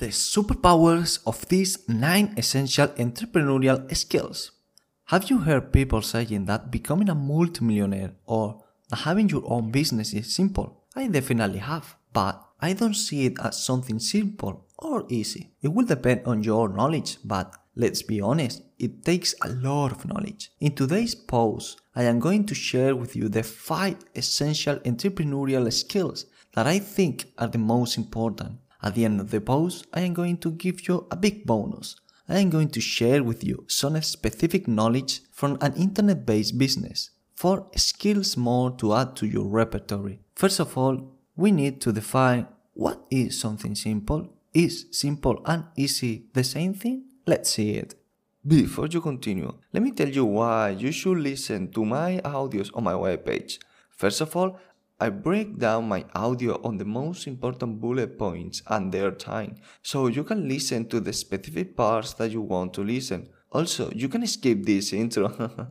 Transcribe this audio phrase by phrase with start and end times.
[0.00, 4.50] the superpowers of these 9 essential entrepreneurial skills.
[5.08, 10.34] Have you heard people saying that becoming a multimillionaire or having your own business is
[10.34, 10.84] simple?
[10.96, 15.50] I definitely have, but I don't see it as something simple or easy.
[15.60, 20.06] It will depend on your knowledge, but let's be honest, it takes a lot of
[20.06, 20.50] knowledge.
[20.60, 26.24] In today's post, I am going to share with you the 5 essential entrepreneurial skills
[26.54, 28.60] that I think are the most important.
[28.82, 31.96] At the end of the post, I am going to give you a big bonus.
[32.28, 37.10] I am going to share with you some specific knowledge from an internet based business.
[37.34, 40.20] Four skills more to add to your repertory.
[40.34, 44.28] First of all, we need to define what is something simple.
[44.54, 47.04] Is simple and easy the same thing?
[47.26, 47.94] Let's see it.
[48.46, 52.84] Before you continue, let me tell you why you should listen to my audios on
[52.84, 53.58] my webpage.
[53.90, 54.58] First of all,
[55.02, 60.08] I break down my audio on the most important bullet points and their time, so
[60.08, 63.30] you can listen to the specific parts that you want to listen.
[63.50, 65.70] Also, you can skip this intro.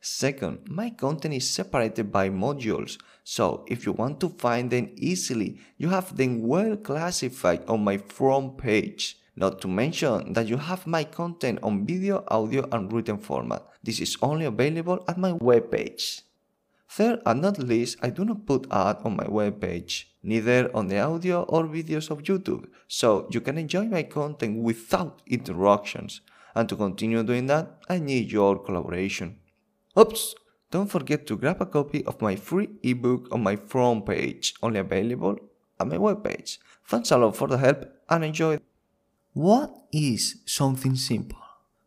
[0.00, 5.60] Second, my content is separated by modules, so if you want to find them easily,
[5.76, 9.16] you have them well classified on my front page.
[9.36, 13.62] Not to mention that you have my content on video, audio, and written format.
[13.80, 16.22] This is only available at my webpage.
[16.90, 20.98] Third and not least, I do not put ads on my webpage, neither on the
[20.98, 26.20] audio or videos of YouTube, so you can enjoy my content without interruptions.
[26.52, 29.38] And to continue doing that, I need your collaboration.
[29.96, 30.34] Oops!
[30.72, 34.80] Don't forget to grab a copy of my free ebook on my front page, only
[34.80, 35.36] available
[35.78, 36.58] at my webpage.
[36.88, 38.58] Thanks a lot for the help and enjoy.
[39.32, 41.38] What is something simple?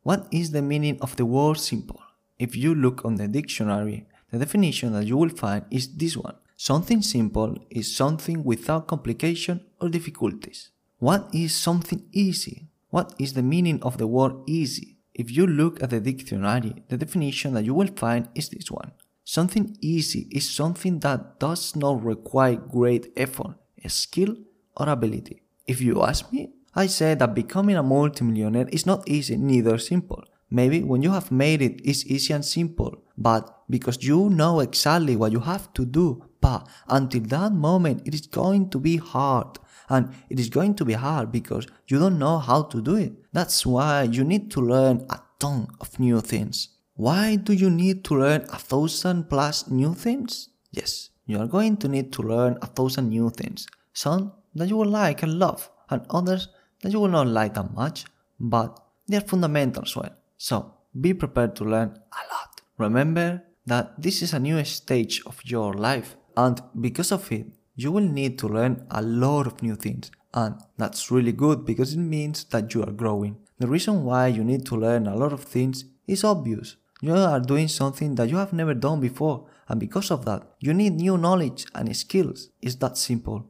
[0.04, 2.02] What is the meaning of the word simple?
[2.40, 6.36] If you look on the dictionary, the definition that you will find is this one.
[6.58, 10.72] Something simple is something without complication or difficulties.
[10.98, 12.68] What is something easy?
[12.90, 14.98] What is the meaning of the word easy?
[15.14, 18.94] If you look at the dictionary, the definition that you will find is this one.
[19.24, 23.54] Something easy is something that does not require great effort,
[23.88, 24.36] skill,
[24.76, 25.44] or ability.
[25.68, 30.24] If you ask me, I say that becoming a multimillionaire is not easy, neither simple.
[30.50, 35.16] Maybe when you have made it, it's easy and simple, but because you know exactly
[35.16, 36.24] what you have to do.
[36.42, 39.60] But until that moment, it is going to be hard.
[39.90, 43.14] And it is going to be hard because you don't know how to do it.
[43.32, 46.70] That's why you need to learn a ton of new things.
[46.96, 50.50] Why do you need to learn a thousand plus new things?
[50.72, 53.68] Yes, you are going to need to learn a thousand new things.
[53.94, 56.50] Some that you will like and love, and others
[56.82, 58.06] that you will not like that much,
[58.40, 60.14] but they are fundamental as well.
[60.38, 62.43] So be prepared to learn a lot.
[62.78, 67.92] Remember that this is a new stage of your life and because of it, you
[67.92, 70.12] will need to learn a lot of new things.
[70.34, 73.38] And that's really good because it means that you are growing.
[73.60, 76.76] The reason why you need to learn a lot of things is obvious.
[77.02, 80.74] You are doing something that you have never done before, and because of that, you
[80.74, 82.50] need new knowledge and skills.
[82.62, 83.46] It's that simple.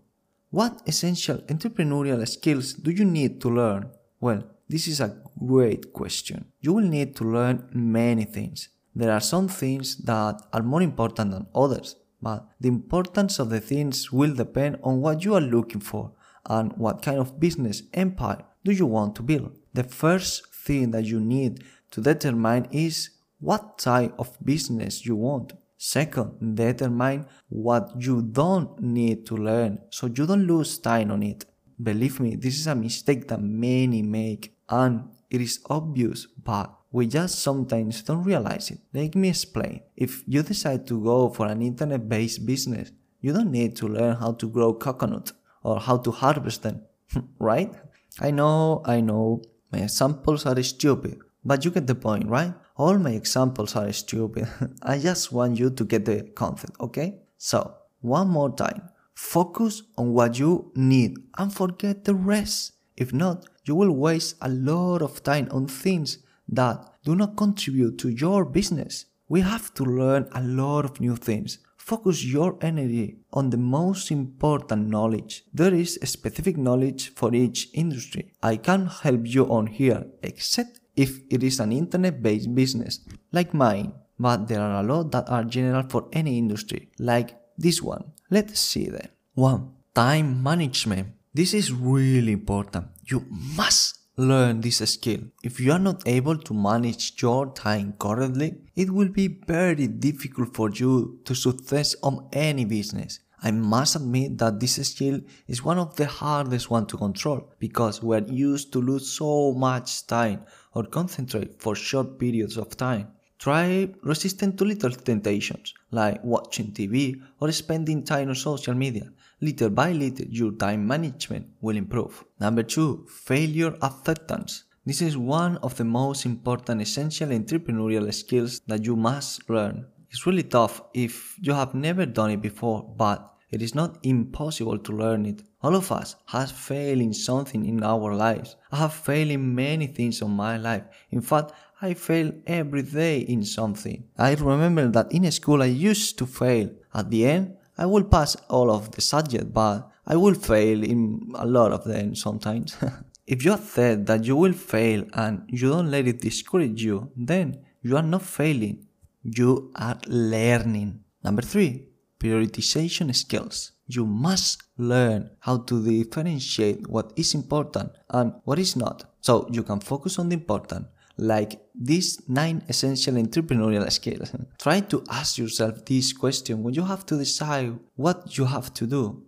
[0.50, 3.92] What essential entrepreneurial skills do you need to learn?
[4.20, 6.46] Well, this is a great question.
[6.62, 8.70] You will need to learn many things.
[8.96, 13.60] There are some things that are more important than others, but the importance of the
[13.60, 16.12] things will depend on what you are looking for
[16.48, 19.58] and what kind of business empire do you want to build.
[19.74, 23.10] The first thing that you need to determine is
[23.40, 25.54] what type of business you want.
[25.78, 31.46] Second, determine what you don't need to learn so you don't lose time on it.
[31.82, 37.08] Believe me, this is a mistake that many make and it is obvious, but we
[37.08, 38.80] just sometimes don't realize it.
[38.94, 39.82] Let me explain.
[39.98, 44.16] If you decide to go for an internet based business, you don't need to learn
[44.18, 45.32] how to grow coconut
[45.64, 46.84] or how to harvest them,
[47.40, 47.74] right?
[48.20, 52.54] I know, I know, my examples are stupid, but you get the point, right?
[52.78, 54.48] All my examples are stupid.
[54.84, 57.22] I just want you to get the concept, okay?
[57.40, 58.90] So, one more time.
[59.16, 62.74] Focus on what you need and forget the rest.
[62.96, 66.20] If not, you will waste a lot of time on things
[66.56, 69.06] that do not contribute to your business.
[69.28, 71.60] We have to learn a lot of new things.
[71.78, 75.44] Focus your energy on the most important knowledge.
[75.54, 78.32] There is specific knowledge for each industry.
[78.42, 83.02] I can't help you on here except if it is an internet based business
[83.32, 83.94] like mine.
[84.20, 88.14] But there are a lot that are general for any industry, like this one.
[88.30, 89.10] Let's see then.
[89.34, 89.70] 1.
[89.94, 91.08] Time management.
[91.34, 92.88] This is really important.
[93.04, 95.22] You must learn this skill.
[95.44, 100.56] If you are not able to manage your time correctly, it will be very difficult
[100.56, 103.20] for you to success on any business.
[103.42, 108.02] I must admit that this skill is one of the hardest one to control because
[108.02, 113.08] we are used to lose so much time or concentrate for short periods of time.
[113.40, 119.12] Try resisting to little temptations like watching TV or spending time on social media.
[119.44, 122.24] Little by little, your time management will improve.
[122.40, 124.64] Number two, failure acceptance.
[124.86, 129.86] This is one of the most important essential entrepreneurial skills that you must learn.
[130.10, 134.78] It's really tough if you have never done it before, but it is not impossible
[134.78, 135.42] to learn it.
[135.62, 138.56] All of us have failed in something in our lives.
[138.72, 140.84] I have failed in many things in my life.
[141.12, 141.52] In fact,
[141.82, 144.06] I fail every day in something.
[144.18, 146.70] I remember that in school I used to fail.
[146.94, 151.32] At the end, I will pass all of the subject, but I will fail in
[151.36, 152.76] a lot of them sometimes.
[153.28, 157.64] if you accept that you will fail and you don't let it discourage you, then
[157.82, 158.88] you are not failing.
[159.24, 161.04] You are learning.
[161.24, 161.86] Number three,
[162.20, 163.72] prioritization skills.
[163.88, 169.64] You must learn how to differentiate what is important and what is not, so you
[169.64, 170.88] can focus on the important,
[171.18, 174.32] like these nine essential entrepreneurial skills.
[174.60, 178.88] Try to ask yourself this question when you have to decide what you have to
[178.88, 179.24] do.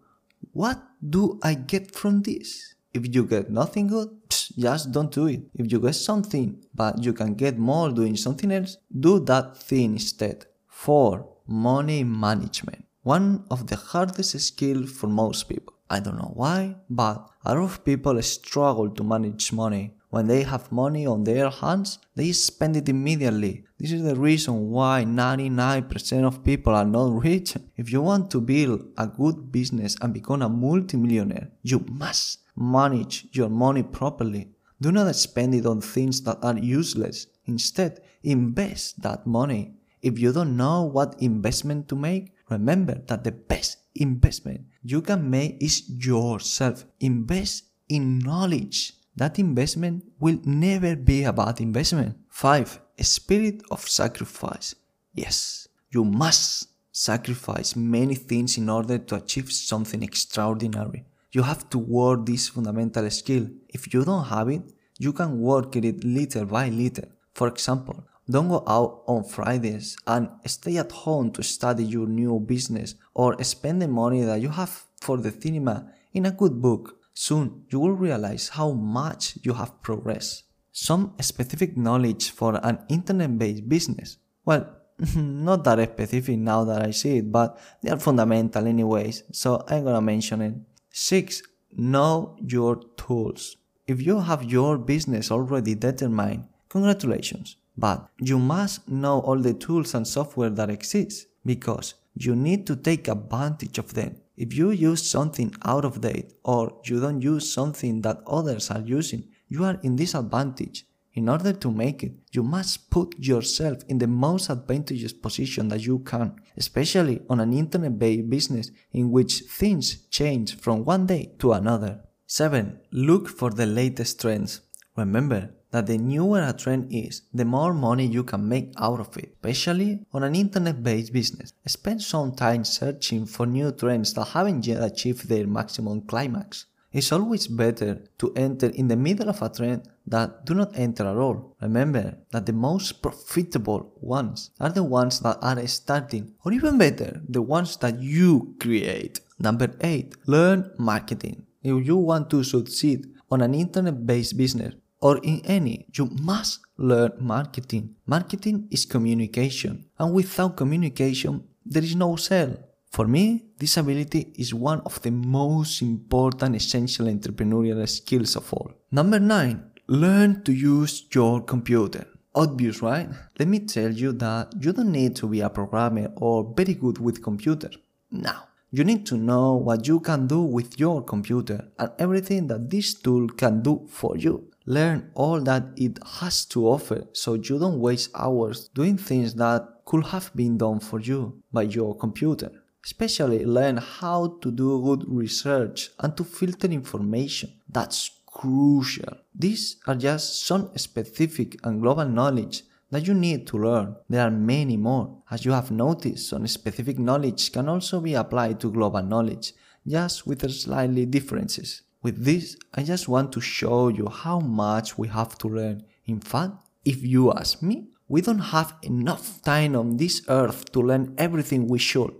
[0.51, 2.75] What do I get from this?
[2.93, 5.41] If you get nothing good, just don't do it.
[5.53, 9.93] If you get something, but you can get more doing something else, do that thing
[9.93, 10.45] instead.
[10.67, 11.27] 4.
[11.47, 15.75] Money management one of the hardest skills for most people.
[15.91, 19.93] I don't know why, but a lot of people struggle to manage money.
[20.15, 23.65] When they have money on their hands, they spend it immediately.
[23.77, 27.57] This is the reason why 99% of people are not rich.
[27.75, 33.27] If you want to build a good business and become a multimillionaire, you must manage
[33.33, 34.51] your money properly.
[34.79, 37.27] Do not spend it on things that are useless.
[37.45, 39.73] Instead, invest that money.
[40.01, 45.29] If you don't know what investment to make, Remember that the best investment you can
[45.29, 46.85] make is yourself.
[46.99, 48.93] Invest in knowledge.
[49.15, 52.17] That investment will never be a bad investment.
[52.29, 52.79] 5.
[52.99, 54.75] A Spirit of sacrifice.
[55.13, 61.05] Yes, you must sacrifice many things in order to achieve something extraordinary.
[61.31, 63.47] You have to work this fundamental skill.
[63.69, 64.63] If you don't have it,
[64.97, 67.09] you can work it little by little.
[67.33, 72.39] For example, don't go out on Fridays and stay at home to study your new
[72.39, 76.97] business or spend the money that you have for the cinema in a good book.
[77.15, 80.43] Soon you will realize how much you have progressed.
[80.71, 84.17] Some specific knowledge for an internet based business.
[84.45, 84.69] Well,
[85.15, 89.85] not that specific now that I see it, but they are fundamental anyways, so I'm
[89.85, 90.53] gonna mention it.
[90.91, 91.41] 6.
[91.71, 93.57] Know your tools.
[93.87, 99.93] If you have your business already determined, congratulations but you must know all the tools
[99.93, 104.15] and software that exist because you need to take advantage of them.
[104.37, 108.81] If you use something out of date or you don't use something that others are
[108.81, 110.85] using, you are in disadvantage.
[111.13, 115.85] In order to make it, you must put yourself in the most advantageous position that
[115.85, 121.33] you can, especially on an internet based business in which things change from one day
[121.39, 122.01] to another.
[122.27, 122.79] 7.
[122.91, 124.59] Look for the latest trends.
[124.97, 129.17] Remember, that the newer a trend is, the more money you can make out of
[129.17, 131.51] it, especially on an internet based business.
[131.67, 136.67] Spend some time searching for new trends that haven't yet achieved their maximum climax.
[136.93, 141.05] It's always better to enter in the middle of a trend that do not enter
[141.05, 141.57] at all.
[141.61, 147.21] Remember that the most profitable ones are the ones that are starting, or even better,
[147.27, 149.19] the ones that you create.
[149.39, 150.15] Number 8.
[150.25, 151.45] Learn marketing.
[151.63, 154.73] If you want to succeed on an internet based business,
[155.05, 157.95] or in any, you must learn marketing.
[158.07, 162.57] Marketing is communication, and without communication, there is no sale.
[162.89, 163.25] For me,
[163.59, 168.71] this ability is one of the most important essential entrepreneurial skills of all.
[168.91, 169.63] Number 9.
[169.87, 172.07] Learn to use your computer.
[172.33, 173.07] Obvious, right?
[173.37, 176.97] Let me tell you that you don't need to be a programmer or very good
[176.97, 177.69] with computer.
[178.09, 182.71] Now, you need to know what you can do with your computer and everything that
[182.71, 184.49] this tool can do for you.
[184.67, 189.67] Learn all that it has to offer so you don't waste hours doing things that
[189.85, 192.51] could have been done for you by your computer.
[192.83, 197.53] Especially learn how to do good research and to filter information.
[197.69, 199.17] That's crucial.
[199.33, 203.95] These are just some specific and global knowledge that you need to learn.
[204.09, 205.21] There are many more.
[205.29, 209.53] As you have noticed, some specific knowledge can also be applied to global knowledge,
[209.87, 211.81] just with slightly differences.
[212.05, 215.85] With this, I just want to show you how much we have to learn.
[216.05, 216.53] In fact,
[216.85, 221.67] if you ask me, we don't have enough time on this earth to learn everything
[221.67, 222.13] we should.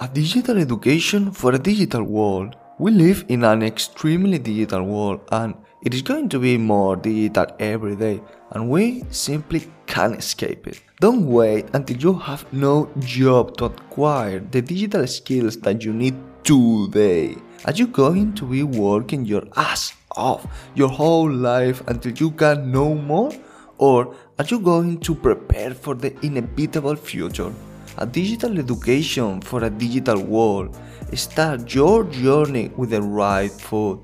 [0.00, 2.56] A digital education for a digital world.
[2.80, 7.46] We live in an extremely digital world and it is going to be more digital
[7.60, 8.20] every day
[8.50, 10.82] and we simply can't escape it.
[10.98, 16.16] Don't wait until you have no job to acquire the digital skills that you need
[16.42, 17.36] today.
[17.66, 22.72] Are you going to be working your ass off your whole life until you can
[22.72, 23.32] no more?
[23.76, 27.52] Or are you going to prepare for the inevitable future?
[27.98, 30.74] A digital education for a digital world.
[31.12, 34.00] Start your journey with the right foot.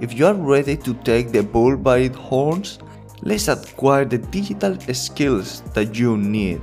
[0.00, 2.78] If you are ready to take the bull by its horns,
[3.22, 6.62] let's acquire the digital skills that you need.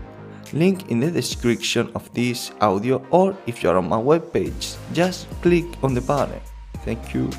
[0.53, 5.65] Link in the description of this audio or if you're on my webpage, just click
[5.83, 6.39] on the button.
[6.85, 7.29] Thank you.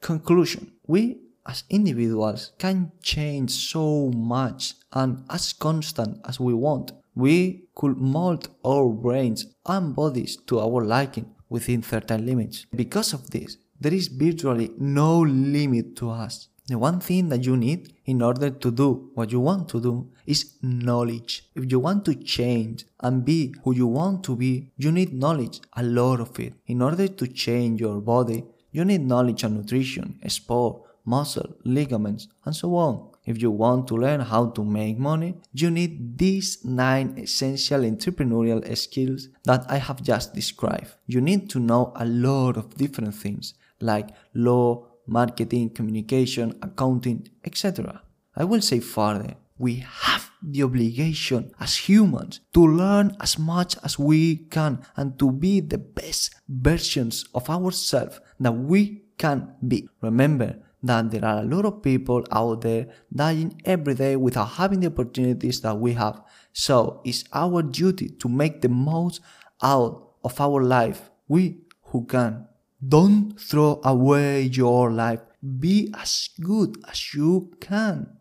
[0.00, 6.92] Conclusion We as individuals can change so much and as constant as we want.
[7.14, 12.66] We could mold our brains and bodies to our liking within certain limits.
[12.74, 16.48] Because of this, there is virtually no limit to us.
[16.68, 20.10] The one thing that you need in order to do what you want to do
[20.26, 21.48] is knowledge.
[21.56, 25.60] If you want to change and be who you want to be, you need knowledge,
[25.76, 26.54] a lot of it.
[26.66, 32.54] In order to change your body, you need knowledge on nutrition, sport, muscle, ligaments, and
[32.54, 33.10] so on.
[33.24, 38.76] If you want to learn how to make money, you need these nine essential entrepreneurial
[38.76, 40.94] skills that I have just described.
[41.06, 48.02] You need to know a lot of different things like law, marketing, communication, accounting, etc.
[48.36, 53.98] I will say further, we have the obligation as humans to learn as much as
[53.98, 59.88] we can and to be the best versions of ourselves that we can be.
[60.00, 64.80] Remember, that there are a lot of people out there dying every day without having
[64.80, 66.20] the opportunities that we have.
[66.52, 69.20] So it's our duty to make the most
[69.62, 71.10] out of our life.
[71.28, 72.48] We who can.
[72.86, 75.20] Don't throw away your life.
[75.60, 78.18] Be as good as you can.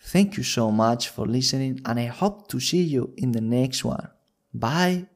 [0.00, 3.84] Thank you so much for listening and I hope to see you in the next
[3.84, 4.10] one.
[4.52, 5.06] Bye.